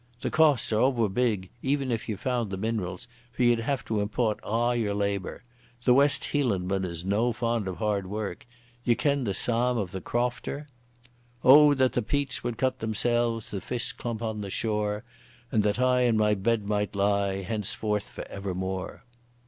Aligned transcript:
"The 0.21 0.31
costs 0.31 0.73
are 0.73 0.79
ower 0.79 1.07
big, 1.09 1.51
even 1.61 1.91
if 1.91 2.09
ye 2.09 2.15
found 2.15 2.49
the 2.49 2.57
minerals, 2.57 3.07
for 3.31 3.43
ye'd 3.43 3.59
have 3.59 3.85
to 3.85 3.99
import 3.99 4.39
a' 4.43 4.73
your 4.75 4.95
labour. 4.95 5.43
The 5.83 5.93
West 5.93 6.23
Hielandman 6.23 6.83
is 6.85 7.05
no 7.05 7.31
fond 7.31 7.67
o' 7.67 7.75
hard 7.75 8.07
work. 8.07 8.47
Ye 8.83 8.95
ken 8.95 9.25
the 9.25 9.35
psalm 9.35 9.77
o' 9.77 9.85
the 9.85 10.01
crofter? 10.01 10.65
O 11.43 11.75
that 11.75 11.93
the 11.93 12.01
peats 12.01 12.43
would 12.43 12.57
cut 12.57 12.79
themselves, 12.79 13.51
The 13.51 13.61
fish 13.61 13.95
chump 13.95 14.23
on 14.23 14.41
the 14.41 14.49
shore, 14.49 15.03
And 15.51 15.61
that 15.61 15.77
I 15.77 16.01
in 16.01 16.17
my 16.17 16.33
bed 16.33 16.65
might 16.67 16.95
lie 16.95 17.43
Henceforth 17.43 18.09
for 18.09 18.27
ever 18.27 18.55
more! 18.55 19.03